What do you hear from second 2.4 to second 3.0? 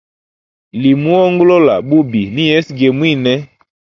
yesu ge